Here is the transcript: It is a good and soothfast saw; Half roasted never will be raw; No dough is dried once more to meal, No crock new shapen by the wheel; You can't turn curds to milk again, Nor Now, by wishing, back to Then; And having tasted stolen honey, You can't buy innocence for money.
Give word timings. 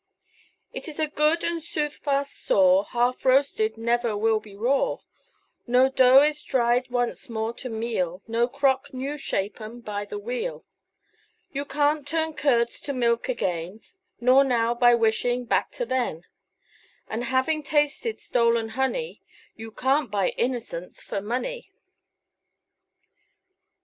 It 0.73 0.87
is 0.87 0.97
a 0.99 1.05
good 1.05 1.43
and 1.43 1.61
soothfast 1.61 2.33
saw; 2.43 2.81
Half 2.85 3.23
roasted 3.23 3.77
never 3.77 4.17
will 4.17 4.39
be 4.39 4.55
raw; 4.55 4.97
No 5.67 5.89
dough 5.89 6.23
is 6.23 6.43
dried 6.43 6.89
once 6.89 7.29
more 7.29 7.53
to 7.53 7.69
meal, 7.69 8.23
No 8.27 8.47
crock 8.47 8.95
new 8.95 9.15
shapen 9.19 9.79
by 9.81 10.05
the 10.05 10.17
wheel; 10.17 10.65
You 11.53 11.65
can't 11.65 12.07
turn 12.07 12.33
curds 12.33 12.79
to 12.81 12.93
milk 12.93 13.29
again, 13.29 13.81
Nor 14.19 14.43
Now, 14.43 14.73
by 14.73 14.95
wishing, 14.95 15.45
back 15.45 15.69
to 15.73 15.85
Then; 15.85 16.23
And 17.07 17.25
having 17.25 17.61
tasted 17.61 18.19
stolen 18.19 18.69
honey, 18.69 19.21
You 19.55 19.69
can't 19.71 20.09
buy 20.09 20.29
innocence 20.29 21.03
for 21.03 21.21
money. 21.21 21.71